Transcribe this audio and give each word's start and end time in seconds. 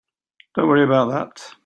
Don't 0.55 0.67
worry 0.67 0.83
about 0.83 1.11
that. 1.11 1.55